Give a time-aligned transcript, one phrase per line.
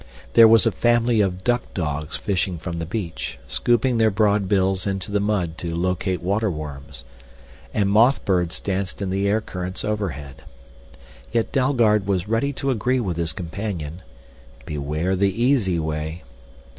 [0.33, 4.87] There was a family of duck dogs fishing from the beach, scooping their broad bills
[4.87, 7.03] into the mud to locate water worms.
[7.71, 10.41] And moth birds danced in the air currents overhead.
[11.31, 14.01] Yet Dalgard was ready to agree with his companion
[14.65, 16.23] beware the easy way.